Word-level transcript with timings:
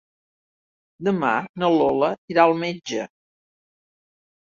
Demà 1.09 1.35
na 1.65 1.71
Lola 1.75 2.11
irà 2.35 2.49
al 2.49 2.57
metge. 2.65 3.07